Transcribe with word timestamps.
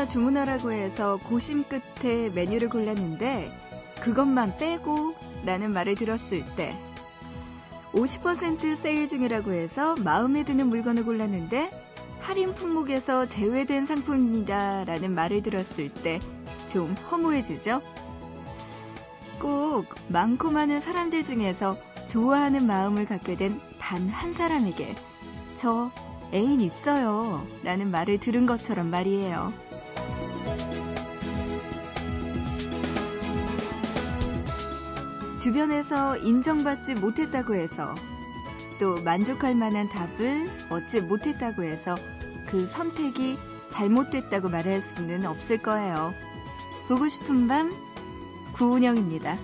아무거나 0.00 0.06
주문하라고 0.06 0.72
해서 0.72 1.18
고심 1.24 1.64
끝에 1.64 2.28
메뉴를 2.30 2.68
골랐는데 2.68 3.52
그것만 4.00 4.56
빼고 4.56 5.14
라는 5.44 5.72
말을 5.72 5.94
들었을 5.94 6.44
때 6.56 6.74
50% 7.92 8.76
세일 8.76 9.08
중이라고 9.08 9.52
해서 9.52 9.94
마음에 10.02 10.44
드는 10.44 10.68
물건을 10.68 11.04
골랐는데 11.04 11.70
할인 12.20 12.54
품목에서 12.54 13.26
제외된 13.26 13.84
상품입니다 13.84 14.84
라는 14.84 15.14
말을 15.14 15.42
들었을 15.42 15.88
때 15.90 16.20
좀 16.68 16.92
허무해지죠? 17.10 17.82
꼭 19.40 19.86
많고 20.08 20.50
많은 20.50 20.80
사람들 20.80 21.24
중에서 21.24 21.76
좋아하는 22.06 22.66
마음을 22.66 23.06
갖게 23.06 23.36
된 23.36 23.60
단 23.78 24.08
한 24.08 24.32
사람에게 24.32 24.94
저 25.56 25.90
애인 26.32 26.60
있어요 26.60 27.44
라는 27.64 27.90
말을 27.90 28.18
들은 28.18 28.46
것처럼 28.46 28.88
말이에요. 28.88 29.52
주변에서 35.40 36.18
인정받지 36.18 36.94
못했다고 36.94 37.54
해서 37.54 37.94
또 38.78 38.96
만족할 39.02 39.54
만한 39.54 39.88
답을 39.88 40.46
얻지 40.68 41.00
못했다고 41.00 41.62
해서 41.62 41.94
그 42.46 42.66
선택이 42.66 43.38
잘못됐다고 43.70 44.50
말할 44.50 44.82
수는 44.82 45.24
없을 45.24 45.62
거예요. 45.62 46.12
보고 46.88 47.08
싶은 47.08 47.46
밤 47.46 47.72
구운영입니다. 48.52 49.38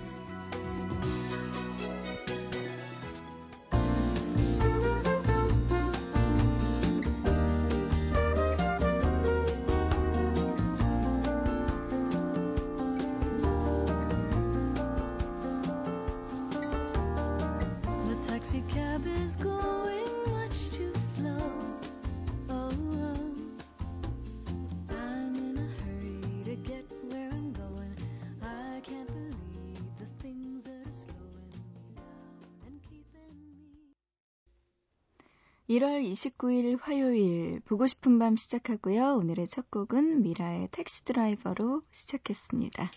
(1월 35.68 36.02
29일) 36.10 36.78
화요일 36.80 37.60
보고 37.64 37.86
싶은 37.86 38.18
밤 38.18 38.36
시작하고요. 38.36 39.16
오늘의 39.16 39.46
첫 39.46 39.70
곡은 39.70 40.22
미라의 40.22 40.68
택시 40.72 41.04
드라이버로 41.04 41.82
시작했습니다. 41.92 42.90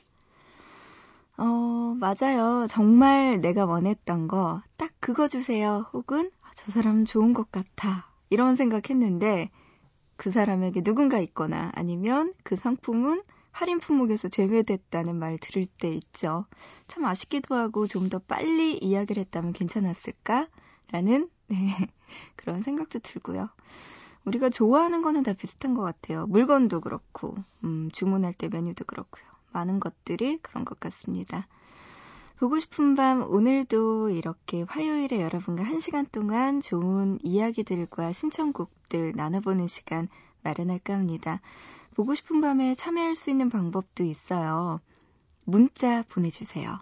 어, 1.38 1.44
맞아요. 2.00 2.66
정말 2.68 3.40
내가 3.42 3.66
원했던 3.66 4.28
거, 4.28 4.62
딱 4.78 4.92
그거 5.00 5.28
주세요. 5.28 5.90
혹은, 5.94 6.32
아, 6.42 6.52
저 6.56 6.72
사람 6.72 7.06
좋은 7.06 7.34
것 7.34 7.52
같아. 7.52 8.12
이런 8.30 8.56
생각했는데, 8.56 9.50
그 10.18 10.32
사람에게 10.32 10.82
누군가 10.84 11.20
있거나 11.20 11.72
아니면 11.76 12.34
그 12.44 12.56
상품은 12.56 13.22
할인 13.52 13.80
품목에서 13.80 14.30
제외됐다는 14.30 15.16
말 15.16 15.38
들을 15.40 15.66
때 15.66 15.94
있죠. 15.96 16.46
참 16.88 17.06
아쉽기도 17.06 17.56
하고 17.56 17.88
좀 17.88 18.10
더 18.10 18.20
빨리 18.20 18.78
이야기를 18.78 19.22
했다면 19.22 19.54
괜찮았을까? 19.54 20.48
라는 20.92 21.30
네, 21.48 21.56
그런 22.36 22.62
생각도 22.62 23.00
들고요. 23.00 23.50
우리가 24.26 24.50
좋아하는 24.50 25.02
거는 25.02 25.24
다 25.24 25.34
비슷한 25.34 25.74
것 25.74 25.82
같아요. 25.82 26.28
물건도 26.28 26.82
그렇고, 26.82 27.36
음, 27.64 27.90
주문할 27.92 28.34
때 28.34 28.48
메뉴도 28.48 28.86
그렇고요. 28.86 29.24
많은 29.52 29.80
것들이 29.80 30.40
그런 30.42 30.66
것 30.66 30.80
같습니다. 30.80 31.48
보고 32.38 32.58
싶은 32.58 32.96
밤 32.96 33.22
오늘도 33.22 34.12
이렇게 34.12 34.64
화요일에 34.68 35.22
여러분과 35.22 35.64
한 35.64 35.80
시간 35.80 36.06
동안 36.06 36.62
좋은 36.62 37.20
이야기들과 37.22 38.14
신청곡들 38.14 39.14
나눠보는 39.16 39.68
시간 39.68 40.08
마련할까 40.44 40.94
합니다. 40.94 41.42
보고 41.96 42.16
싶은 42.16 42.40
밤에 42.40 42.76
참여할 42.76 43.16
수 43.16 43.30
있는 43.30 43.50
방법도 43.50 44.06
있어요. 44.06 44.80
문자 45.44 46.04
보내주세요. 46.08 46.80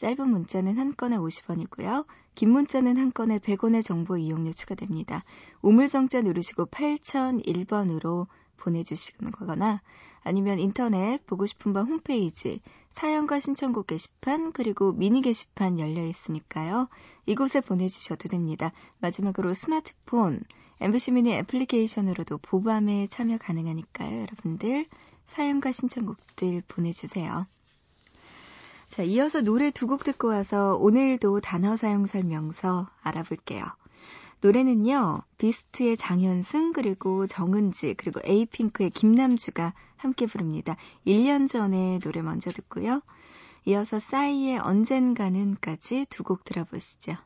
짧은 0.00 0.30
문자는 0.30 0.78
한 0.78 0.96
건에 0.96 1.18
50원이고요. 1.18 2.06
긴 2.34 2.52
문자는 2.52 2.96
한 2.96 3.12
건에 3.12 3.38
100원의 3.38 3.84
정보 3.84 4.16
이용료 4.16 4.50
추가됩니다. 4.52 5.24
우물정자 5.60 6.22
누르시고 6.22 6.66
8001번으로 6.68 8.26
보내주시는 8.56 9.30
거거나 9.30 9.82
아니면 10.22 10.58
인터넷 10.58 11.26
보고 11.26 11.44
싶은 11.44 11.74
밤 11.74 11.86
홈페이지 11.86 12.62
사연과 12.88 13.40
신청곡 13.40 13.88
게시판 13.88 14.52
그리고 14.52 14.92
미니 14.92 15.20
게시판 15.20 15.78
열려 15.78 16.02
있으니까요. 16.06 16.88
이곳에 17.26 17.60
보내주셔도 17.60 18.30
됩니다. 18.30 18.72
마지막으로 19.00 19.52
스마트폰 19.52 20.42
MBC 20.80 21.10
미니 21.10 21.34
애플리케이션으로도 21.34 22.38
보밤에 22.38 23.06
참여 23.06 23.36
가능하니까요. 23.36 24.22
여러분들 24.22 24.86
사연과 25.26 25.72
신청곡들 25.72 26.62
보내주세요. 26.68 27.46
자, 28.90 29.02
이어서 29.04 29.40
노래 29.40 29.70
두 29.70 29.86
곡 29.86 30.04
듣고 30.04 30.28
와서 30.28 30.76
오늘도 30.76 31.40
단어 31.40 31.76
사용 31.76 32.06
설명서 32.06 32.88
알아볼게요. 33.02 33.64
노래는요, 34.40 35.22
비스트의 35.38 35.96
장현승, 35.96 36.72
그리고 36.72 37.26
정은지, 37.26 37.94
그리고 37.94 38.20
에이핑크의 38.24 38.90
김남주가 38.90 39.74
함께 39.96 40.26
부릅니다. 40.26 40.76
1년 41.06 41.46
전에 41.48 41.98
노래 42.00 42.20
먼저 42.22 42.50
듣고요. 42.50 43.00
이어서 43.66 44.00
싸이의 44.00 44.58
언젠가는까지 44.58 46.06
두 46.10 46.24
곡 46.24 46.44
들어보시죠. 46.44 47.16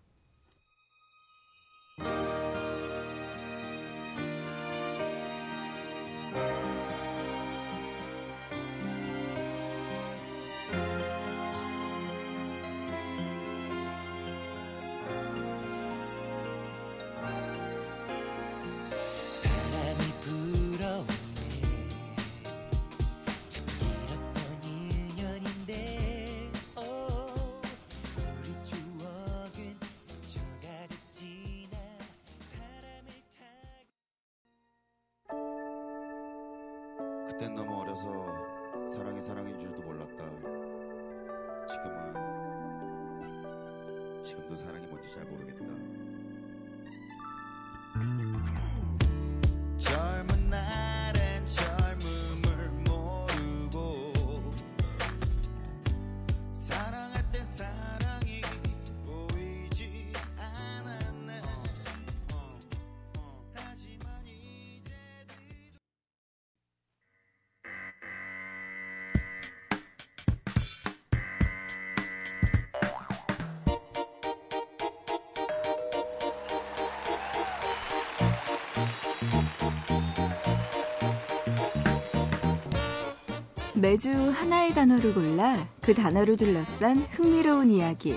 어려서 37.95 38.91
사랑이 38.91 39.23
사랑인 39.23 39.57
줄도 39.59 39.81
몰랐다. 39.83 40.25
지금은 41.69 42.13
지금도 44.21 44.57
사랑이 44.57 44.85
뭔지 44.89 45.15
잘 45.15 45.25
모르겠다. 45.25 45.65
매주 83.85 84.31
하나의 84.31 84.73
단어를 84.73 85.13
골라 85.13 85.69
그 85.83 85.93
단어를 85.93 86.39
둘러싼 86.39 87.07
흥미로운 87.11 87.71
이야기. 87.71 88.17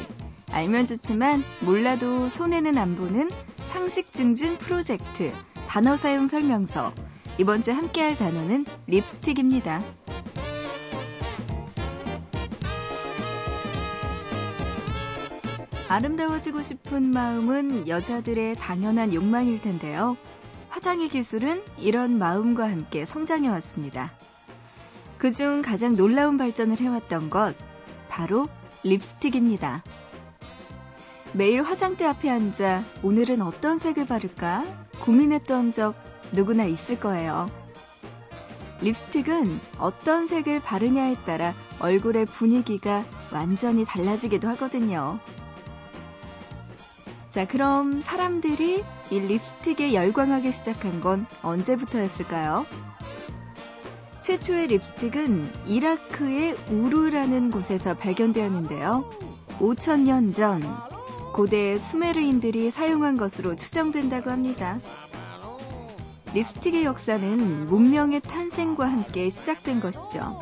알면 0.49 0.85
좋지만 0.85 1.43
몰라도 1.59 2.29
손해는 2.29 2.77
안 2.77 2.95
보는 2.95 3.29
상식 3.65 4.13
증진 4.13 4.57
프로젝트 4.57 5.33
단어 5.67 5.97
사용 5.97 6.27
설명서. 6.27 6.93
이번 7.37 7.61
주 7.61 7.73
함께할 7.73 8.15
단어는 8.15 8.65
립스틱입니다. 8.87 9.83
아름다워지고 15.89 16.61
싶은 16.61 17.11
마음은 17.11 17.89
여자들의 17.89 18.55
당연한 18.55 19.13
욕망일 19.13 19.59
텐데요. 19.59 20.15
화장의 20.69 21.09
기술은 21.09 21.61
이런 21.77 22.17
마음과 22.17 22.71
함께 22.71 23.03
성장해 23.03 23.49
왔습니다. 23.49 24.13
그중 25.17 25.61
가장 25.63 25.95
놀라운 25.95 26.37
발전을 26.37 26.79
해왔던 26.79 27.29
것, 27.29 27.55
바로 28.07 28.47
립스틱입니다. 28.83 29.83
매일 31.33 31.63
화장대 31.63 32.05
앞에 32.05 32.29
앉아 32.29 32.83
오늘은 33.03 33.41
어떤 33.41 33.77
색을 33.77 34.05
바를까 34.05 34.63
고민했던 35.01 35.71
적 35.71 35.95
누구나 36.31 36.65
있을 36.65 36.99
거예요. 36.99 37.49
립스틱은 38.81 39.59
어떤 39.79 40.27
색을 40.27 40.61
바르냐에 40.61 41.15
따라 41.25 41.53
얼굴의 41.79 42.25
분위기가 42.25 43.03
완전히 43.31 43.85
달라지기도 43.85 44.47
하거든요. 44.49 45.19
자, 47.31 47.47
그럼 47.47 48.01
사람들이 48.01 48.83
이 49.09 49.19
립스틱에 49.19 49.93
열광하기 49.93 50.51
시작한 50.51 51.01
건 51.01 51.25
언제부터였을까요? 51.43 52.65
최초의 54.27 54.68
립스틱은 54.68 55.68
이라크의 55.68 56.57
우르라는 56.69 57.50
곳에서 57.50 57.94
발견되었는데요. 57.94 59.09
5천년 59.57 60.33
전 60.33 60.62
고대 61.33 61.79
수메르인들이 61.79 62.69
사용한 62.69 63.15
것으로 63.15 63.56
추정된다고 63.56 64.29
합니다. 64.29 64.81
립스틱의 66.33 66.83
역사는 66.83 67.68
문명의 67.68 68.19
탄생과 68.19 68.85
함께 68.85 69.29
시작된 69.29 69.79
것이죠. 69.79 70.41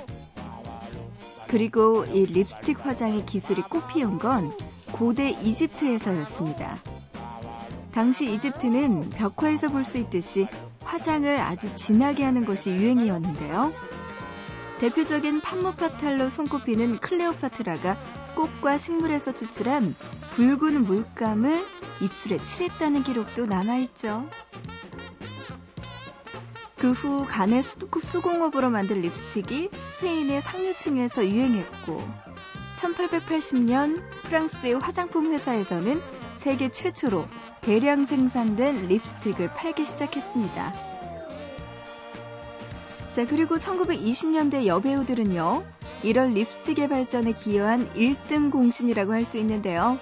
그리고 1.48 2.06
이 2.06 2.26
립스틱 2.26 2.84
화장의 2.84 3.28
기술이 3.28 3.62
꽃피운 3.62 4.18
건 4.18 4.52
고대 4.94 5.30
이집트에서였습니다. 5.30 6.80
당시 7.92 8.34
이집트는 8.34 9.12
벽화에서 9.12 9.70
볼 9.70 9.86
수 9.86 10.00
있듯이 10.00 10.48
화장을 10.96 11.28
아주 11.42 11.74
진하게 11.74 12.24
하는 12.24 12.46
것이 12.46 12.72
유행이었는데요. 12.72 13.74
대표적인 14.80 15.42
판모파탈로 15.42 16.30
손꼽히는 16.30 17.00
클레오파트라가 17.00 17.98
꽃과 18.36 18.78
식물에서 18.78 19.34
추출한 19.34 19.94
붉은 20.32 20.86
물감을 20.86 21.66
입술에 22.02 22.42
칠했다는 22.42 23.04
기록도 23.04 23.46
남아있죠. 23.46 24.30
그 26.78 26.92
후 26.94 27.26
간의 27.28 27.62
수공업으로 27.64 28.70
만든 28.70 29.02
립스틱이 29.02 29.72
스페인의 29.74 30.42
상류층에서 30.42 31.26
유행했고 31.26 32.25
1880년 32.76 34.02
프랑스의 34.24 34.74
화장품 34.76 35.32
회사에서는 35.32 36.02
세계 36.36 36.70
최초로 36.70 37.26
대량 37.62 38.06
생산된 38.06 38.88
립스틱을 38.88 39.54
팔기 39.54 39.86
시작했습니다. 39.86 40.74
자, 43.14 43.26
그리고 43.26 43.56
1920년대 43.56 44.66
여배우들은요, 44.66 45.64
이런 46.04 46.34
립스틱의 46.34 46.90
발전에 46.90 47.32
기여한 47.32 47.90
1등 47.94 48.52
공신이라고 48.52 49.14
할 49.14 49.26
수 49.26 49.38
있는데요. 49.38 49.98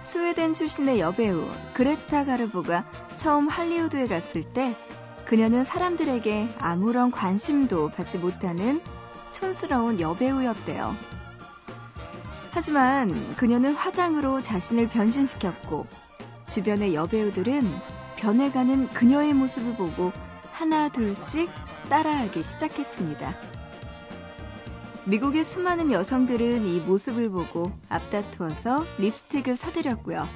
스웨덴 0.00 0.54
출신의 0.54 1.00
여배우 1.00 1.48
그레타 1.74 2.26
가르보가 2.26 2.88
처음 3.16 3.48
할리우드에 3.48 4.06
갔을 4.06 4.44
때 4.44 4.76
그녀는 5.24 5.64
사람들에게 5.64 6.50
아무런 6.58 7.10
관심도 7.10 7.90
받지 7.90 8.18
못하는 8.18 8.80
촌스러운 9.32 9.98
여배우였대요. 9.98 10.94
하지만 12.56 13.36
그녀는 13.36 13.74
화장으로 13.74 14.40
자신을 14.40 14.88
변신시켰고 14.88 15.86
주변의 16.46 16.94
여배우들은 16.94 17.70
변해가는 18.16 18.94
그녀의 18.94 19.34
모습을 19.34 19.76
보고 19.76 20.10
하나 20.52 20.88
둘씩 20.88 21.50
따라하기 21.90 22.42
시작했습니다. 22.42 23.36
미국의 25.04 25.44
수많은 25.44 25.92
여성들은 25.92 26.64
이 26.64 26.80
모습을 26.80 27.28
보고 27.28 27.70
앞다투어서 27.90 28.86
립스틱을 29.00 29.54
사들였고요. 29.54 30.26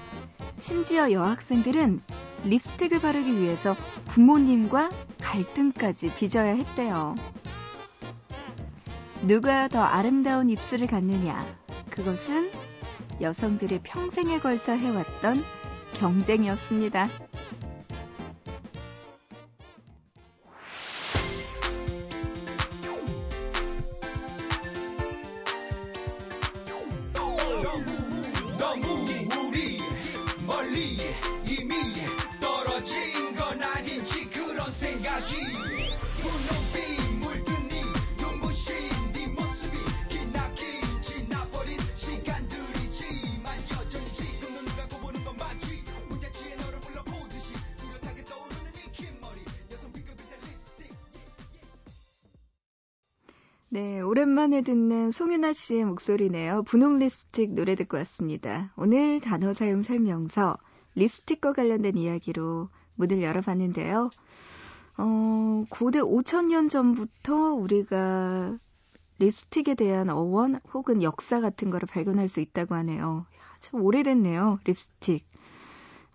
심지어 0.58 1.10
여학생들은 1.12 2.02
립스틱을 2.44 3.00
바르기 3.00 3.40
위해서 3.40 3.74
부모님과 4.08 4.90
갈등까지 5.22 6.12
빚어야 6.16 6.52
했대요. 6.52 7.14
누가 9.22 9.68
더 9.68 9.82
아름다운 9.82 10.50
입술을 10.50 10.86
갖느냐? 10.86 11.59
그것은 11.90 12.50
여성들의 13.20 13.80
평생에 13.82 14.40
걸쳐 14.40 14.72
해왔던 14.72 15.44
경쟁이었습니다. 15.94 17.29
네, 53.72 54.00
오랜만에 54.00 54.62
듣는 54.62 55.12
송윤아 55.12 55.52
씨의 55.52 55.84
목소리네요. 55.84 56.64
분홍 56.64 56.98
립스틱 56.98 57.54
노래 57.54 57.76
듣고 57.76 57.98
왔습니다. 57.98 58.72
오늘 58.74 59.20
단어 59.20 59.52
사용 59.52 59.82
설명서 59.82 60.58
립스틱과 60.96 61.52
관련된 61.52 61.96
이야기로 61.96 62.68
문을 62.96 63.22
열어봤는데요. 63.22 64.10
어, 64.98 65.64
고대 65.70 66.00
5천년 66.00 66.68
전부터 66.68 67.52
우리가 67.52 68.58
립스틱에 69.20 69.76
대한 69.76 70.10
어원 70.10 70.58
혹은 70.74 71.04
역사 71.04 71.40
같은 71.40 71.70
거를 71.70 71.86
발견할 71.86 72.26
수 72.26 72.40
있다고 72.40 72.74
하네요. 72.74 73.24
야, 73.36 73.56
참 73.60 73.82
오래됐네요, 73.82 74.58
립스틱. 74.64 75.29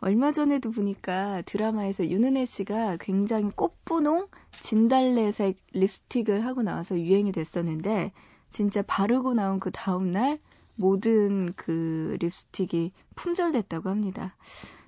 얼마 0.06 0.32
전에도 0.32 0.70
보니까 0.70 1.42
드라마에서 1.48 2.08
윤은혜 2.08 2.46
씨가 2.46 2.98
굉장히 2.98 3.50
꽃분홍 3.56 4.28
진달래색 4.52 5.58
립스틱을 5.74 6.46
하고 6.46 6.62
나와서 6.62 6.96
유행이 6.96 7.32
됐었는데 7.32 8.12
진짜 8.52 8.84
바르고 8.84 9.34
나온 9.34 9.60
그 9.60 9.72
다음날 9.72 10.38
모든 10.76 11.54
그 11.56 12.18
립스틱이 12.20 12.92
품절됐다고 13.16 13.90
합니다. 13.90 14.36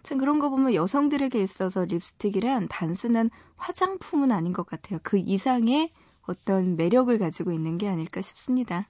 참 0.04 0.20
그런 0.20 0.38
거 0.38 0.50
보면 0.50 0.76
여성들에게 0.76 1.42
있어서 1.42 1.84
립스틱이란 1.86 2.68
단순한 2.68 3.32
화장품은 3.56 4.32
아닌 4.32 4.54
것 4.54 4.68
같아요. 4.68 5.00
그 5.02 5.18
이상의 5.18 5.90
어떤 6.28 6.76
매력을 6.76 7.18
가지고 7.18 7.54
있는 7.54 7.80
게 7.80 7.90
아닐까 7.90 8.22
싶습니다. 8.22 8.88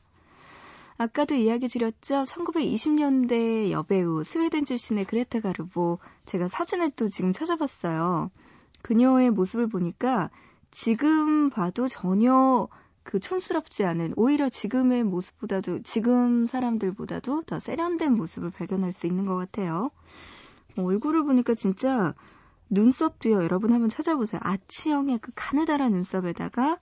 아까도 0.98 1.36
이야기 1.36 1.68
드렸죠. 1.68 2.24
1920년대 2.24 3.70
여배우 3.70 4.24
스웨덴 4.24 4.66
출신의 4.66 5.06
그레타 5.06 5.42
가르보 5.42 6.00
제가 6.25 6.48
사진을 6.48 6.89
또 6.92 7.08
지금 7.08 7.32
찾아봤어요. 7.32 8.32
그녀의 8.82 9.30
모습을 9.32 9.68
보니까 9.68 10.32
지금 10.72 11.50
봐도 11.50 11.88
전혀 11.88 12.68
그 13.04 13.20
촌스럽지 13.20 13.86
않은 13.86 14.13
오히려 14.18 14.50
지금의 14.50 15.04
모습보다도 15.04 15.84
지금 15.84 16.46
사람들보다도 16.46 17.44
더 17.44 17.60
세련된 17.60 18.13
모습을 18.13 18.50
발견할 18.50 18.92
수 18.92 19.08
있는 19.08 19.25
것 19.25 19.36
같아요. 19.36 19.92
어, 20.77 20.84
얼굴을 20.84 21.24
보니까 21.24 21.54
진짜 21.54 22.16
눈썹도요. 22.70 23.44
여러분 23.44 23.72
한번 23.72 23.88
찾아보세요. 23.88 24.42
아치형의 24.44 25.20
그 25.20 25.32
가느다란 25.36 25.94
눈썹에다가 25.94 26.80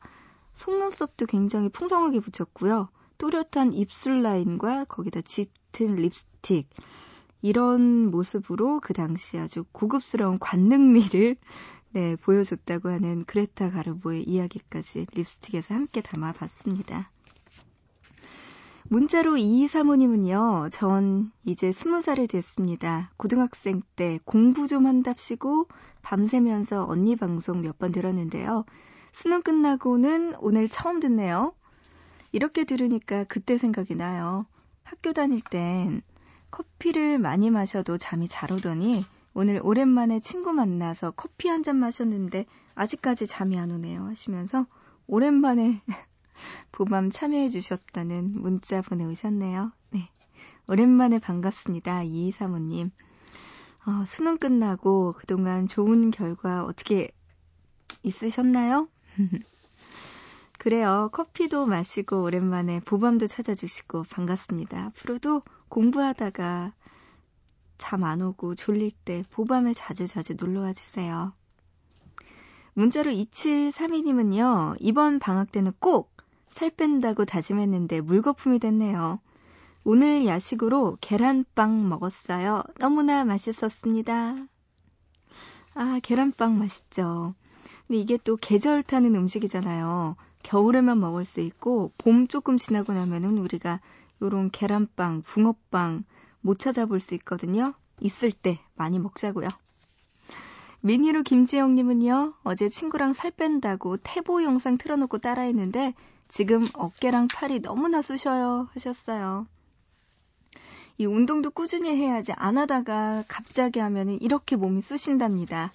속눈썹도 0.53 1.27
굉장히 1.27 1.69
풍성하게 1.69 2.21
붙였고요. 2.21 2.89
또렷한 3.17 3.73
입술 3.73 4.23
라인과 4.23 4.85
거기다 4.85 5.21
짙은 5.21 5.95
립스틱 5.95 6.69
이런 7.41 8.09
모습으로 8.11 8.79
그 8.81 8.93
당시 8.93 9.37
아주 9.37 9.65
고급스러운 9.71 10.39
관능미를 10.39 11.37
네, 11.93 12.15
보여줬다고 12.17 12.89
하는 12.89 13.23
그레타 13.23 13.71
가르보의 13.71 14.23
이야기까지 14.23 15.07
립스틱에서 15.13 15.75
함께 15.75 16.01
담아봤습니다. 16.01 17.09
문자로 18.87 19.35
2235님은요, 19.35 20.71
전 20.71 21.31
이제 21.45 21.71
20살이 21.71 22.29
됐습니다. 22.29 23.09
고등학생 23.17 23.81
때 23.95 24.19
공부 24.25 24.67
좀 24.67 24.85
한답시고 24.85 25.67
밤새면서 26.01 26.85
언니 26.85 27.15
방송 27.15 27.61
몇 27.61 27.77
번 27.79 27.91
들었는데요. 27.91 28.65
수능 29.11 29.41
끝나고는 29.41 30.35
오늘 30.39 30.67
처음 30.67 30.99
듣네요. 30.99 31.53
이렇게 32.35 32.65
들으니까 32.65 33.23
그때 33.23 33.57
생각이 33.57 33.95
나요. 33.95 34.45
학교 34.83 35.13
다닐 35.13 35.39
땐 35.39 36.01
커피를 36.51 37.17
많이 37.17 37.49
마셔도 37.49 37.97
잠이 37.97 38.27
잘 38.27 38.51
오더니 38.51 39.05
오늘 39.33 39.61
오랜만에 39.63 40.19
친구 40.19 40.51
만나서 40.51 41.11
커피 41.11 41.47
한 41.47 41.63
잔 41.63 41.77
마셨는데 41.77 42.45
아직까지 42.75 43.25
잠이 43.25 43.57
안 43.57 43.71
오네요 43.71 44.03
하시면서 44.03 44.67
오랜만에 45.07 45.81
보밤 46.73 47.09
참여해 47.09 47.47
주셨다는 47.47 48.33
문자 48.41 48.81
보내오셨네요. 48.81 49.71
네. 49.91 50.09
오랜만에 50.67 51.19
반갑습니다. 51.19 52.03
이사모님. 52.03 52.91
어, 53.85 54.03
수능 54.05 54.37
끝나고 54.37 55.13
그동안 55.17 55.67
좋은 55.67 56.11
결과 56.11 56.65
어떻게 56.65 57.11
있으셨나요? 58.03 58.89
그래요. 60.65 61.11
커피도 61.13 61.67
마시고 61.67 62.23
오랜만에 62.23 62.79
보밤도 62.79 63.27
찾아주시고 63.27 64.01
반갑습니다. 64.09 64.85
앞으로도 64.85 65.43
공부하다가 65.69 66.73
잠 67.77 68.03
안 68.03 68.23
오고 68.23 68.55
졸릴 68.55 68.89
때 68.89 69.23
보밤에 69.29 69.73
자주 69.73 70.07
자주 70.07 70.33
놀러와 70.33 70.73
주세요. 70.73 71.33
문자로 72.73 73.11
2732님은요, 73.11 74.77
이번 74.79 75.19
방학 75.19 75.51
때는 75.51 75.71
꼭 75.79 76.15
살 76.49 76.71
뺀다고 76.71 77.25
다짐했는데 77.25 78.01
물거품이 78.01 78.57
됐네요. 78.57 79.19
오늘 79.83 80.25
야식으로 80.25 80.97
계란빵 80.99 81.87
먹었어요. 81.89 82.63
너무나 82.79 83.23
맛있었습니다. 83.23 84.47
아, 85.75 85.99
계란빵 86.01 86.57
맛있죠. 86.57 87.35
근데 87.85 87.99
이게 87.99 88.17
또 88.23 88.35
계절 88.35 88.81
타는 88.81 89.13
음식이잖아요. 89.15 90.15
겨울에만 90.45 90.99
먹을 90.99 91.25
수 91.25 91.41
있고, 91.41 91.91
봄 91.97 92.27
조금 92.27 92.57
지나고 92.57 92.93
나면은 92.93 93.39
우리가 93.39 93.79
요런 94.21 94.51
계란빵, 94.51 95.23
붕어빵 95.23 96.05
못 96.41 96.59
찾아볼 96.59 96.99
수 96.99 97.15
있거든요. 97.15 97.73
있을 97.99 98.31
때 98.31 98.59
많이 98.75 98.99
먹자고요. 98.99 99.47
미니로 100.81 101.23
김지영님은요, 101.23 102.35
어제 102.43 102.69
친구랑 102.69 103.13
살 103.13 103.31
뺀다고 103.31 103.97
태보 103.97 104.43
영상 104.43 104.77
틀어놓고 104.77 105.17
따라했는데, 105.17 105.95
지금 106.27 106.63
어깨랑 106.75 107.27
팔이 107.27 107.61
너무나 107.61 108.03
쑤셔요. 108.03 108.69
하셨어요. 108.73 109.47
이 110.99 111.07
운동도 111.07 111.49
꾸준히 111.49 111.89
해야지 111.89 112.33
안 112.35 112.59
하다가 112.59 113.23
갑자기 113.27 113.79
하면은 113.79 114.21
이렇게 114.21 114.55
몸이 114.55 114.81
쑤신답니다. 114.81 115.73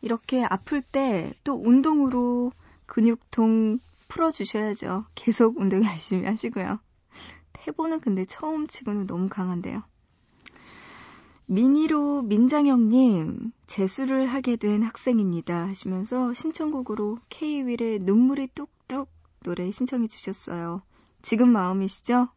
이렇게 0.00 0.42
아플 0.42 0.80
때 0.80 1.32
또 1.44 1.54
운동으로 1.54 2.52
근육통 2.86 3.78
풀어주셔야죠. 4.08 5.04
계속 5.14 5.58
운동 5.58 5.84
열심히 5.84 6.26
하시고요. 6.26 6.78
태보는 7.52 8.00
근데 8.00 8.24
처음 8.24 8.66
치고는 8.66 9.06
너무 9.06 9.28
강한데요. 9.28 9.82
미니로 11.46 12.22
민장영님, 12.22 13.52
재수를 13.66 14.26
하게 14.26 14.56
된 14.56 14.82
학생입니다. 14.82 15.68
하시면서 15.68 16.34
신청곡으로 16.34 17.18
K-윌의 17.28 18.00
눈물이 18.00 18.48
뚝뚝 18.54 19.08
노래 19.44 19.70
신청해 19.70 20.08
주셨어요. 20.08 20.82
지금 21.22 21.50
마음이시죠? 21.50 22.28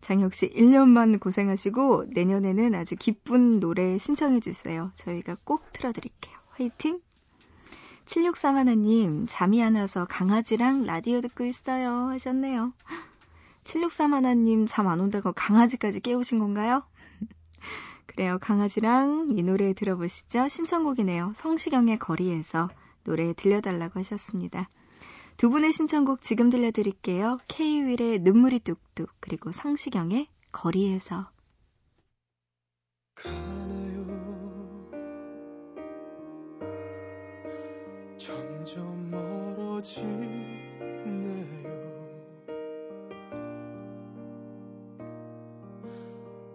장혁 0.00 0.34
씨 0.34 0.48
1년만 0.50 1.18
고생하시고 1.18 2.06
내년에는 2.10 2.74
아주 2.76 2.94
기쁜 2.96 3.58
노래 3.58 3.98
신청해 3.98 4.40
주세요. 4.40 4.92
저희가 4.94 5.36
꼭 5.42 5.64
틀어드릴게요. 5.72 6.36
화이팅! 6.50 7.00
763 8.08 8.56
하나님, 8.56 9.26
잠이 9.28 9.62
안 9.62 9.74
와서 9.76 10.06
강아지랑 10.08 10.84
라디오 10.84 11.20
듣고 11.20 11.44
있어요. 11.44 12.08
하셨네요. 12.08 12.72
763 13.64 14.14
하나님, 14.14 14.66
잠 14.66 14.86
안 14.86 15.00
온다고 15.00 15.32
강아지까지 15.32 16.00
깨우신 16.00 16.38
건가요? 16.38 16.82
그래요. 18.06 18.38
강아지랑 18.40 19.34
이 19.36 19.42
노래 19.42 19.74
들어보시죠. 19.74 20.48
신청곡이네요. 20.48 21.32
성시경의 21.34 21.98
거리에서 21.98 22.70
노래 23.04 23.34
들려달라고 23.34 23.98
하셨습니다. 23.98 24.70
두 25.36 25.50
분의 25.50 25.72
신청곡 25.72 26.22
지금 26.22 26.48
들려드릴게요. 26.48 27.36
K-윌의 27.46 28.20
눈물이 28.20 28.60
뚝뚝 28.60 29.10
그리고 29.20 29.52
성시경의 29.52 30.28
거리에서 30.50 31.28
점점 38.18 39.10
멀어지네요. 39.12 40.08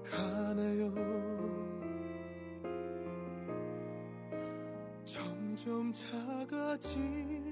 가네요. 0.03 0.93
점점 5.05 5.93
작아지 5.93 7.42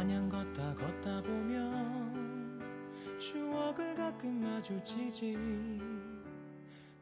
마냥 0.00 0.30
걷다 0.30 0.74
걷다 0.76 1.20
보면 1.20 2.58
추억을 3.18 3.94
가끔 3.94 4.40
마주치지. 4.40 5.36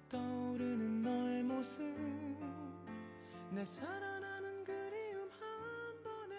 떠오르는 0.09 1.03
너의 1.03 1.45
모습 1.45 1.85
내 3.53 3.65
살아나는 3.65 4.65
그리움 4.65 5.29
한 5.31 6.03
번에 6.03 6.35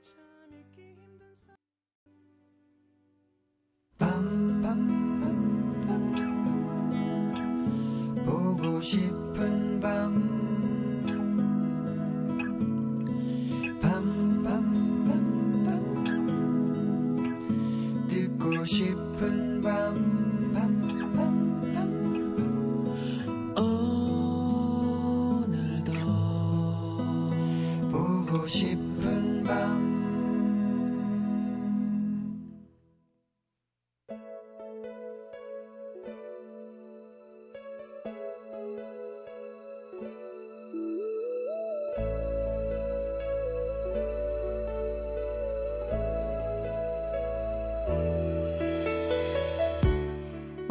참 0.00 0.16
잊기 0.50 0.94
힘든 0.94 1.26
사... 1.36 1.52
밤밤 3.98 4.88
보고 8.24 8.80
싶 8.80 9.27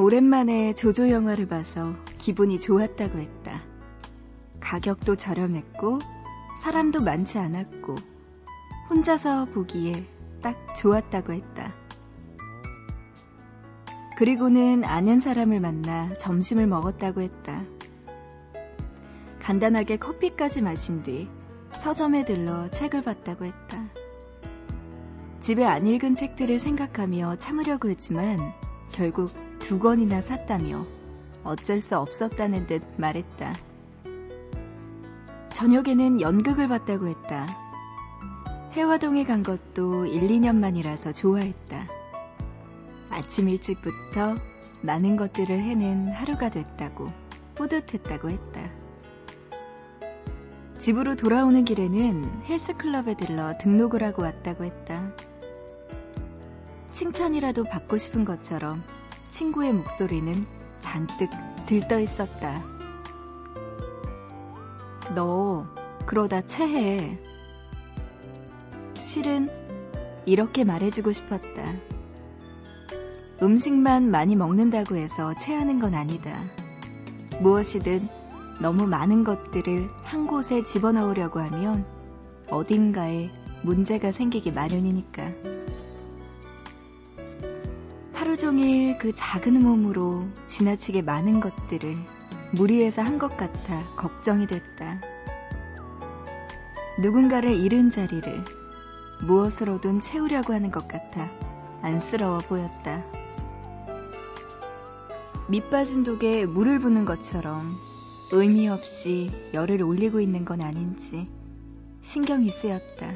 오랜만에 0.07 0.71
조조 0.71 1.09
영화를 1.09 1.49
봐서 1.49 1.93
기분이 2.17 2.61
좋았다고 2.61 3.19
했다. 3.19 3.61
가격도 4.61 5.15
저렴했고 5.15 5.99
사람도 6.57 7.03
많지 7.03 7.37
않았고 7.39 7.93
혼자서 8.89 9.43
보기에 9.53 10.07
딱 10.41 10.77
좋았다고 10.77 11.33
했다. 11.33 11.75
그리고는 14.17 14.85
아는 14.85 15.19
사람을 15.19 15.59
만나 15.59 16.13
점심을 16.13 16.67
먹었다고 16.67 17.19
했다. 17.19 17.65
간단하게 19.41 19.97
커피까지 19.97 20.61
마신 20.61 21.03
뒤 21.03 21.27
서점에 21.73 22.23
들러 22.23 22.71
책을 22.71 23.01
봤다고 23.01 23.43
했다. 23.43 23.89
집에 25.41 25.65
안 25.65 25.85
읽은 25.85 26.15
책들을 26.15 26.59
생각하며 26.59 27.39
참으려고 27.39 27.89
했지만 27.89 28.53
결국 28.93 29.46
두 29.67 29.79
권이나 29.79 30.21
샀다며 30.21 30.85
어쩔 31.43 31.81
수 31.81 31.97
없었다는 31.97 32.67
듯 32.67 32.81
말했다. 32.95 33.53
저녁에는 35.49 36.21
연극을 36.21 36.69
봤다고 36.69 37.09
했다. 37.09 37.47
해화동에 38.71 39.25
간 39.25 39.43
것도 39.43 40.05
1, 40.05 40.29
2년 40.29 40.55
만이라서 40.55 41.11
좋아했다. 41.11 41.85
아침 43.09 43.49
일찍부터 43.49 44.35
많은 44.83 45.17
것들을 45.17 45.59
해낸 45.59 46.07
하루가 46.13 46.47
됐다고 46.47 47.07
뿌듯했다고 47.55 48.29
했다. 48.29 48.71
집으로 50.79 51.17
돌아오는 51.17 51.65
길에는 51.65 52.43
헬스클럽에 52.45 53.17
들러 53.17 53.57
등록을 53.57 54.01
하고 54.01 54.23
왔다고 54.23 54.63
했다. 54.63 55.11
칭찬이라도 56.93 57.65
받고 57.65 57.97
싶은 57.97 58.23
것처럼 58.23 58.81
친구의 59.29 59.73
목소리는 59.73 60.45
잔뜩 60.79 61.29
들떠 61.65 61.99
있었다. 61.99 62.63
너 65.15 65.67
그러다 66.05 66.41
체해. 66.41 67.19
실은 68.95 69.49
이렇게 70.25 70.63
말해주고 70.63 71.11
싶었다. 71.11 71.75
음식만 73.41 74.09
많이 74.09 74.35
먹는다고 74.35 74.95
해서 74.95 75.33
체하는 75.35 75.79
건 75.79 75.93
아니다. 75.93 76.43
무엇이든 77.41 78.01
너무 78.61 78.87
많은 78.87 79.23
것들을 79.23 79.89
한 80.03 80.25
곳에 80.25 80.63
집어넣으려고 80.63 81.39
하면 81.39 81.85
어딘가에 82.49 83.29
문제가 83.61 84.11
생기기 84.11 84.51
마련이니까. 84.51 85.31
하루 88.37 88.51
종일 88.51 88.99
그 88.99 89.11
작은 89.11 89.59
몸으로 89.61 90.27
지나치게 90.45 91.01
많은 91.01 91.39
것들을 91.39 91.95
무리해서 92.53 93.01
한 93.01 93.17
것 93.17 93.35
같아 93.35 93.83
걱정이 93.95 94.45
됐다. 94.45 95.01
누군가를 97.01 97.49
잃은 97.49 97.89
자리를 97.89 98.43
무엇으로든 99.23 100.01
채우려고 100.01 100.53
하는 100.53 100.69
것 100.69 100.87
같아 100.87 101.31
안쓰러워 101.81 102.37
보였다. 102.37 103.03
밑 105.49 105.71
빠진 105.71 106.03
독에 106.03 106.45
물을 106.45 106.77
부는 106.77 107.05
것처럼 107.05 107.67
의미 108.31 108.69
없이 108.69 109.31
열을 109.55 109.81
올리고 109.81 110.19
있는 110.19 110.45
건 110.45 110.61
아닌지 110.61 111.25
신경이 112.03 112.51
쓰였다. 112.51 113.15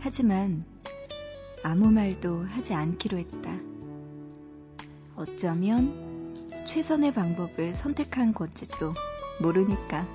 하지만 0.00 0.64
아무 1.68 1.90
말도 1.90 2.44
하지 2.44 2.74
않기로 2.74 3.18
했다. 3.18 3.52
어쩌면 5.16 6.48
최선의 6.68 7.12
방법을 7.12 7.74
선택한 7.74 8.34
건지도 8.34 8.94
모르니까. 9.40 10.06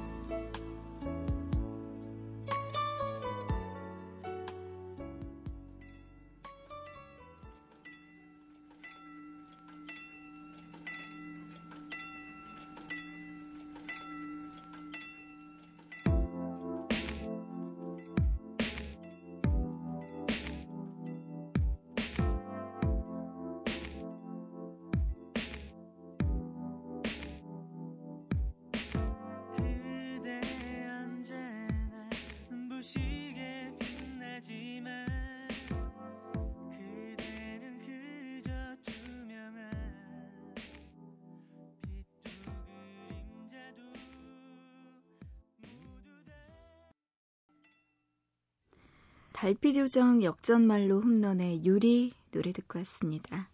달빛 49.41 49.75
요정 49.75 50.21
역전말로 50.21 51.01
홈런의 51.01 51.65
유리 51.65 52.13
노래 52.29 52.51
듣고 52.51 52.77
왔습니다. 52.77 53.49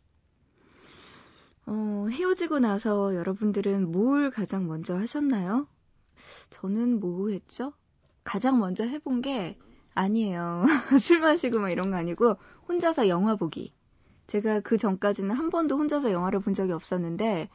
어, 1.65 2.08
헤어지고 2.12 2.60
나서 2.60 3.15
여러분들은 3.15 3.93
뭘 3.93 4.30
가장 4.30 4.67
먼저 4.67 4.97
하셨나요? 4.97 5.65
저는 6.50 7.00
뭐 7.00 7.30
했죠? 7.30 7.71
가장 8.26 8.60
먼저 8.60 8.84
해본 8.84 9.21
게 9.21 9.58
아니에요. 9.93 10.65
술 11.00 11.21
마시고 11.21 11.60
막 11.60 11.69
이런 11.69 11.89
거 11.89 11.95
아니고 11.95 12.36
혼자서 12.67 13.08
영화 13.08 13.38
보기. 13.38 13.71
제가 14.28 14.60
그 14.60 14.78
전까지는 14.78 15.34
한 15.34 15.50
번도 15.50 15.78
혼자서 15.78 16.12
영화를 16.12 16.41
본 16.41 16.54
적이 16.54 16.73
없었는데 16.73 17.47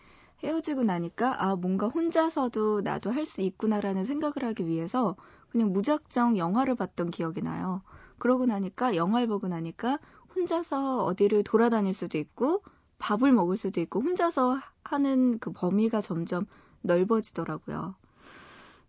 헤어지고 0.42 0.84
나니까 0.84 1.44
아 1.44 1.54
뭔가 1.54 1.86
혼자서도 1.86 2.80
나도 2.80 3.10
할 3.12 3.26
수 3.26 3.42
있구나라는 3.42 4.06
생각을 4.06 4.36
하기 4.42 4.66
위해서 4.66 5.16
그냥 5.50 5.70
무작정 5.74 6.38
영화를 6.38 6.76
봤던 6.76 7.10
기억이 7.10 7.42
나요. 7.42 7.82
그러고 8.22 8.46
나니까 8.46 8.94
영화를 8.94 9.26
보고 9.26 9.48
나니까 9.48 9.98
혼자서 10.36 11.04
어디를 11.06 11.42
돌아다닐 11.42 11.92
수도 11.92 12.18
있고 12.18 12.62
밥을 13.00 13.32
먹을 13.32 13.56
수도 13.56 13.80
있고 13.80 14.00
혼자서 14.00 14.60
하는 14.84 15.40
그 15.40 15.50
범위가 15.50 16.00
점점 16.00 16.46
넓어지더라고요. 16.82 17.96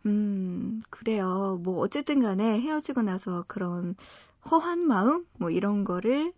음, 0.05 0.83
그래요. 0.91 1.59
뭐 1.63 1.79
어쨌든 1.79 2.21
간에 2.21 2.61
헤어지고 2.61 3.01
나서 3.01 3.43
그런 3.47 3.95
허한 4.51 4.85
마음 4.85 5.25
뭐 5.39 5.49
이런 5.49 5.83
거를 5.83 6.31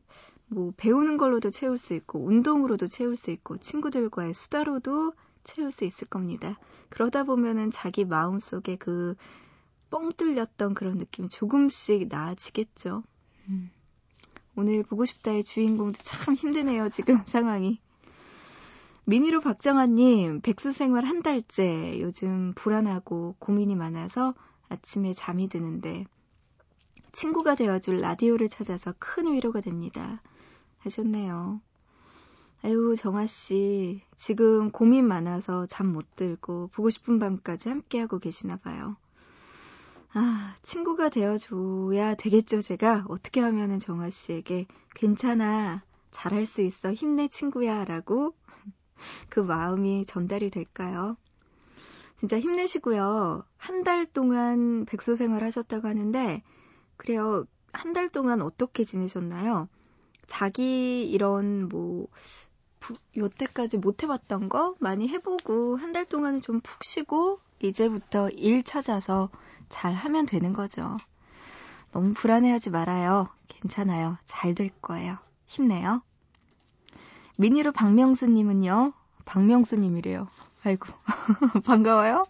뭐 0.47 0.71
배우는 0.77 1.17
걸로도 1.17 1.49
채울 1.49 1.77
수 1.77 1.95
있고 1.95 2.23
운동으로도 2.25 2.87
채울 2.87 3.17
수 3.17 3.29
있고 3.29 3.57
친구들과의 3.57 4.33
수다로도 4.33 5.11
채울 5.43 5.73
수 5.73 5.83
있을 5.83 6.07
겁니다. 6.07 6.57
그러다 6.87 7.25
보면은 7.25 7.71
자기 7.71 8.05
마음 8.05 8.39
속에 8.39 8.77
그 8.77 9.15
뻥 9.89 10.11
뚫렸던 10.13 10.73
그런 10.73 10.97
느낌이 10.97 11.29
조금씩 11.29 12.07
나아지겠죠. 12.09 13.03
음. 13.49 13.71
오늘 14.55 14.83
보고 14.83 15.05
싶다의 15.05 15.43
주인공도 15.43 15.99
참 16.01 16.33
힘드네요, 16.33 16.89
지금 16.89 17.21
상황이. 17.27 17.79
미니로 19.05 19.39
박정아님, 19.41 20.41
백수 20.41 20.71
생활 20.71 21.05
한 21.05 21.21
달째 21.21 21.99
요즘 22.01 22.53
불안하고 22.55 23.35
고민이 23.39 23.75
많아서 23.75 24.33
아침에 24.69 25.13
잠이 25.13 25.47
드는데 25.47 26.05
친구가 27.11 27.55
되어줄 27.55 28.01
라디오를 28.01 28.49
찾아서 28.49 28.93
큰 28.99 29.31
위로가 29.33 29.61
됩니다. 29.61 30.21
하셨네요. 30.79 31.61
아유, 32.63 32.95
정아씨, 32.97 34.01
지금 34.17 34.71
고민 34.71 35.07
많아서 35.07 35.65
잠 35.67 35.93
못 35.93 36.15
들고 36.15 36.69
보고 36.73 36.89
싶은 36.89 37.19
밤까지 37.19 37.69
함께하고 37.69 38.19
계시나 38.19 38.57
봐요. 38.57 38.97
아, 40.15 40.55
친구가 40.63 41.09
되어줘야 41.09 42.15
되겠죠, 42.15 42.61
제가. 42.61 43.05
어떻게 43.09 43.39
하면은 43.41 43.79
정아 43.79 44.09
씨에게 44.09 44.65
괜찮아, 44.95 45.83
잘할 46.11 46.45
수 46.47 46.61
있어, 46.61 46.91
힘내, 46.93 47.27
친구야, 47.27 47.83
라고 47.85 48.33
그 49.29 49.39
마음이 49.41 50.05
전달이 50.05 50.49
될까요? 50.51 51.17
진짜 52.17 52.39
힘내시고요. 52.39 53.45
한 53.57 53.83
달 53.83 54.05
동안 54.07 54.85
백수 54.85 55.15
생활 55.15 55.43
하셨다고 55.43 55.87
하는데, 55.87 56.43
그래요. 56.97 57.45
한 57.73 57.93
달 57.93 58.09
동안 58.09 58.41
어떻게 58.41 58.83
지내셨나요? 58.85 59.69
자기 60.27 61.03
이런 61.09 61.69
뭐, 61.69 62.07
요때까지 63.17 63.77
못 63.79 64.03
해봤던 64.03 64.49
거 64.49 64.75
많이 64.79 65.07
해보고, 65.09 65.77
한 65.77 65.91
달 65.91 66.05
동안은 66.05 66.41
좀 66.41 66.61
푹 66.61 66.83
쉬고, 66.83 67.39
이제부터 67.61 68.29
일 68.29 68.63
찾아서 68.63 69.29
잘 69.75 69.91
하면 69.93 70.25
되는 70.25 70.53
거죠. 70.53 70.95
너무 71.91 72.13
불안해하지 72.13 72.69
말아요. 72.69 73.27
괜찮아요. 73.49 74.17
잘 74.23 74.55
될 74.55 74.69
거예요. 74.81 75.17
힘내요. 75.47 76.01
미니로 77.35 77.73
박명수님은요. 77.73 78.93
박명수님이래요. 79.25 80.29
아이고 80.63 80.87
반가워요. 81.67 82.25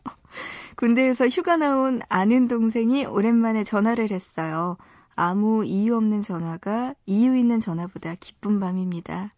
군대에서 0.76 1.28
휴가 1.28 1.56
나온 1.56 2.02
아는 2.10 2.48
동생이 2.48 3.06
오랜만에 3.06 3.64
전화를 3.64 4.10
했어요. 4.10 4.78
아무 5.16 5.64
이유 5.66 5.96
없는 5.98 6.24
전화가 6.24 6.96
이유 7.06 7.38
있는 7.38 7.60
전화보다 7.60 8.16
기쁜 8.20 8.60
밤입니다. 8.60 9.36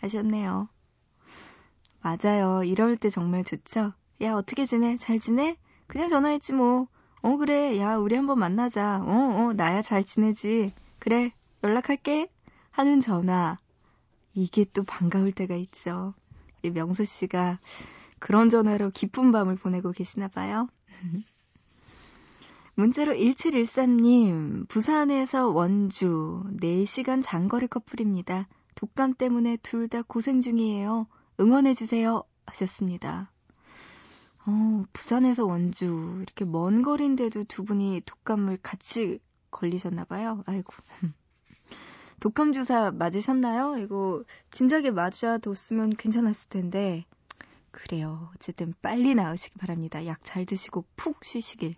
하셨네요. 0.00 0.68
맞아요. 2.02 2.64
이럴 2.64 2.96
때 2.96 3.10
정말 3.10 3.44
좋죠. 3.44 3.92
야, 4.22 4.34
어떻게 4.34 4.66
지내? 4.66 4.96
잘 4.96 5.20
지내? 5.20 5.56
그냥 5.86 6.08
전화했지 6.08 6.52
뭐. 6.52 6.88
어, 7.24 7.36
그래. 7.38 7.78
야, 7.78 7.96
우리 7.96 8.14
한번 8.16 8.38
만나자. 8.38 9.00
어, 9.02 9.48
어, 9.48 9.52
나야 9.54 9.80
잘 9.80 10.04
지내지. 10.04 10.72
그래. 10.98 11.32
연락할게. 11.62 12.28
하는 12.70 13.00
전화. 13.00 13.56
이게 14.34 14.64
또 14.74 14.82
반가울 14.84 15.32
때가 15.32 15.54
있죠. 15.56 16.12
우리 16.62 16.70
명수 16.70 17.04
씨가 17.06 17.60
그런 18.18 18.50
전화로 18.50 18.90
기쁜 18.90 19.32
밤을 19.32 19.54
보내고 19.56 19.92
계시나 19.92 20.28
봐요. 20.28 20.68
문자로 22.76 23.14
1713님, 23.14 24.68
부산에서 24.68 25.48
원주 25.48 26.44
4시간 26.60 27.22
장거리 27.22 27.68
커플입니다. 27.68 28.48
독감 28.74 29.14
때문에 29.14 29.56
둘 29.58 29.88
다 29.88 30.02
고생 30.02 30.40
중이에요. 30.42 31.06
응원해주세요. 31.40 32.22
하셨습니다. 32.46 33.30
어, 34.46 34.84
부산에서 34.92 35.44
원주 35.46 36.18
이렇게 36.22 36.44
먼 36.44 36.82
거리인데도 36.82 37.44
두 37.44 37.64
분이 37.64 38.02
독감을 38.04 38.58
같이 38.62 39.20
걸리셨나 39.50 40.04
봐요. 40.04 40.42
아이고. 40.46 40.72
독감 42.20 42.52
주사 42.52 42.90
맞으셨나요? 42.90 43.78
이거 43.78 44.24
진작에 44.50 44.90
맞아뒀으면 44.90 45.96
괜찮았을 45.96 46.48
텐데. 46.50 47.04
그래요. 47.70 48.30
어쨌든 48.34 48.74
빨리 48.82 49.14
나으시기 49.14 49.58
바랍니다. 49.58 50.06
약 50.06 50.20
잘 50.22 50.46
드시고 50.46 50.84
푹 50.96 51.24
쉬시길. 51.24 51.76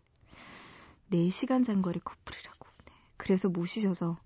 4시간 1.10 1.64
장거리 1.64 2.00
커플이라고. 2.00 2.66
네. 2.86 2.92
그래서 3.16 3.48
모시셔서 3.48 4.18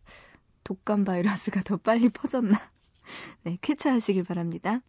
독감 0.64 1.04
바이러스가 1.04 1.62
더 1.62 1.76
빨리 1.76 2.08
퍼졌나. 2.08 2.58
네, 3.44 3.58
쾌차하시길 3.60 4.24
바랍니다. 4.24 4.80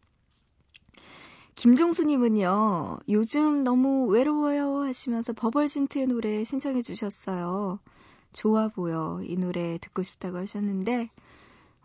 김종수님은요, 1.55 2.99
요즘 3.09 3.63
너무 3.63 4.07
외로워요 4.07 4.81
하시면서 4.83 5.33
버벌진트의 5.33 6.07
노래 6.07 6.43
신청해 6.43 6.81
주셨어요. 6.81 7.79
좋아 8.33 8.69
보여. 8.69 9.21
이 9.23 9.35
노래 9.35 9.77
듣고 9.77 10.03
싶다고 10.03 10.37
하셨는데, 10.37 11.09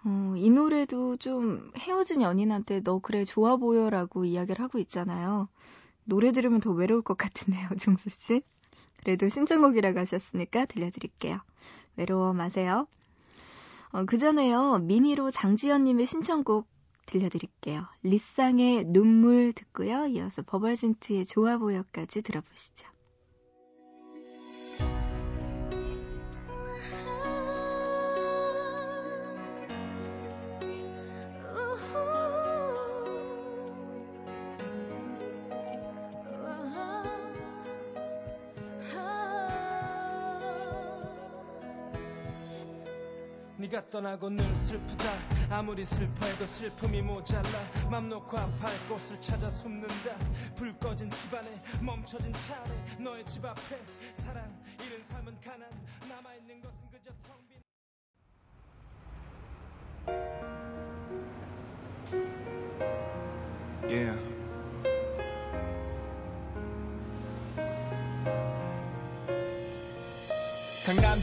어, 0.04 0.34
이 0.36 0.50
노래도 0.50 1.16
좀 1.16 1.70
헤어진 1.76 2.22
연인한테 2.22 2.80
너 2.82 3.00
그래 3.00 3.24
좋아 3.24 3.56
보여라고 3.56 4.24
이야기를 4.24 4.62
하고 4.62 4.78
있잖아요. 4.78 5.48
노래 6.04 6.30
들으면 6.30 6.60
더 6.60 6.70
외로울 6.70 7.02
것 7.02 7.18
같은데요, 7.18 7.68
종수 7.80 8.08
씨. 8.10 8.42
그래도 8.98 9.28
신청곡이라고 9.28 9.98
하셨으니까 9.98 10.66
들려드릴게요. 10.66 11.40
외로워 11.96 12.32
마세요. 12.32 12.86
어, 13.90 14.04
그 14.04 14.18
전에요, 14.18 14.78
미니로 14.78 15.30
장지연님의 15.30 16.06
신청곡 16.06 16.68
들려드릴게요. 17.06 17.86
리쌍의 18.02 18.84
눈물 18.86 19.52
듣고요. 19.52 20.06
이어서 20.06 20.42
버벌진트의 20.42 21.24
좋아 21.24 21.56
보여까지 21.58 22.22
들어보시죠. 22.22 22.86
네가 43.66 43.90
떠나고 43.90 44.30
늘 44.30 44.56
슬프다. 44.56 45.12
아무리 45.50 45.84
슬퍼해도 45.84 46.46
슬픔이 46.46 47.02
모자라. 47.02 47.48
맘 47.90 48.08
놓고 48.08 48.38
아파할 48.38 48.86
곳을 48.86 49.20
찾아 49.20 49.50
숨는다. 49.50 50.16
불 50.54 50.78
꺼진 50.78 51.10
집안에 51.10 51.48
멈춰진 51.82 52.32
차 52.34 52.54
안에 52.62 53.02
너의 53.02 53.24
집 53.24 53.44
앞에 53.44 53.60
사랑 54.14 54.62
잃은 54.84 55.02
삶은 55.02 55.40
가난. 55.40 55.68
남아 56.08 56.25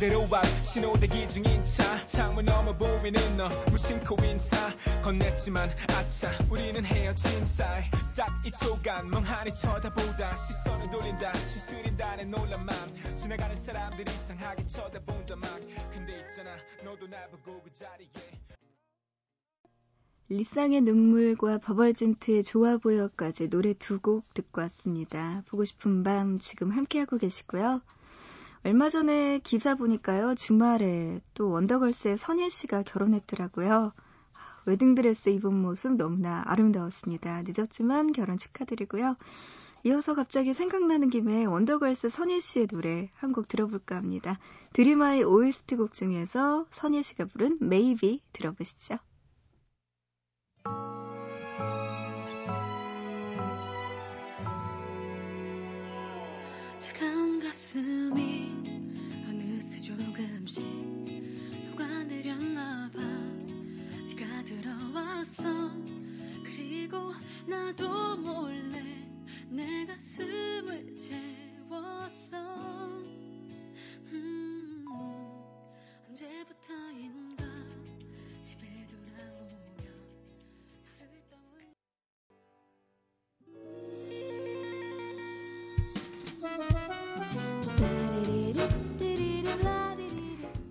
강남대로 0.04 0.28
앞 0.36 0.46
신호대기 0.66 1.30
중인 1.30 1.64
차. 1.64 2.06
창문 2.08 2.44
너머 2.46 2.76
보이는 2.78 3.38
너. 3.38 3.48
무심코 3.72 4.18
인사. 4.26 4.74
건넸지만 5.02 5.70
아차 5.96 6.30
우리는 6.52 6.84
헤어진 6.84 7.46
사이. 7.46 7.84
딱이 8.16 8.52
초간 8.52 9.10
멍하니 9.10 9.54
쳐다보다 9.54 10.36
시선을 10.36 10.90
돌린다. 10.90 11.32
추스린다는 11.34 12.32
놀란 12.32 12.66
맘 12.66 12.76
지나가는 13.16 13.56
사람들 13.56 14.10
이상하게 14.10 14.66
쳐다본다만. 14.66 15.50
근데 15.94 16.20
있잖아 16.20 16.52
너도 16.84 17.08
날 17.08 17.30
보고 17.30 17.62
그 17.64 17.72
자리에. 17.72 18.10
리쌍의 20.30 20.82
눈물과 20.82 21.60
버벌진트의 21.60 22.44
좋아 22.44 22.78
보여까지 22.78 23.50
노래 23.50 23.74
두 23.74 24.00
곡 24.00 24.34
듣고 24.34 24.62
왔습니다. 24.62 25.44
보고 25.48 25.64
싶은 25.64 26.04
밤 26.04 26.40
지금 26.40 26.72
함께하고 26.72 27.18
계시고요. 27.18 27.82
얼마 28.66 28.88
전에 28.88 29.40
기사 29.40 29.76
보니까요. 29.76 30.36
주말에 30.36 31.20
또 31.34 31.50
원더걸스의 31.50 32.18
선예 32.18 32.48
씨가 32.48 32.84
결혼했더라고요. 32.84 33.92
웨딩드레스 34.66 35.30
입은 35.30 35.54
모습 35.54 35.96
너무나 35.96 36.44
아름다웠습니다. 36.46 37.44
늦었지만 37.46 38.14
결혼 38.14 38.38
축하드리고요. 38.38 39.18
이어서 39.86 40.14
갑자기 40.14 40.54
생각나는 40.54 41.10
김에 41.10 41.44
원더걸스 41.44 42.10
선예 42.10 42.40
씨의 42.40 42.68
노래 42.68 43.12
한 43.16 43.34
곡 43.34 43.50
들어볼까 43.50 43.98
합니다. 43.98 44.40
드림아이 44.72 45.24
OST 45.24 45.76
곡 45.76 45.92
중에서 45.92 46.66
선예 46.70 47.02
씨가 47.02 47.26
부른 47.26 47.60
Maybe 47.62 48.22
들어보시죠. 48.32 48.98
가슴이 57.64 58.23
나도 67.48 68.18
몰래 68.18 68.82
내 69.50 69.86
가슴을 69.86 70.98
채웠어 70.98 72.38
음, 74.12 74.86
언제부터인가 76.08 77.44
집에 78.44 78.68
돌아오면 78.88 79.84
나를 81.00 81.24
떠올려 81.30 81.68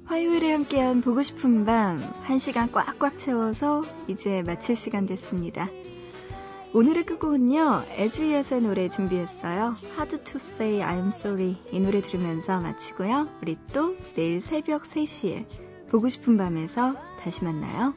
화요일에 0.04 0.52
함께한 0.52 1.00
보고 1.00 1.22
싶은 1.22 1.64
밤, 1.64 1.98
한 2.22 2.38
시간 2.38 2.70
꽉꽉 2.70 3.18
채워서 3.18 3.82
이제 4.08 4.42
마칠 4.42 4.76
시간 4.76 5.06
됐습니다. 5.06 5.68
오늘의 6.74 7.04
끝곡은요, 7.04 7.84
에즈이엇의 7.90 8.62
노래 8.62 8.88
준비했어요. 8.88 9.76
Hard 9.92 10.24
to 10.24 10.36
say 10.36 10.80
I'm 10.80 11.08
sorry. 11.08 11.56
이 11.70 11.78
노래 11.78 12.00
들으면서 12.00 12.60
마치고요. 12.60 13.28
우리 13.42 13.58
또 13.74 13.94
내일 14.14 14.40
새벽 14.40 14.84
3시에 14.84 15.44
보고 15.90 16.08
싶은 16.08 16.38
밤에서 16.38 16.94
다시 17.20 17.44
만나요. 17.44 17.92